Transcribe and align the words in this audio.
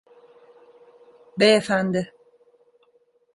Beyefendi… 1.39 2.13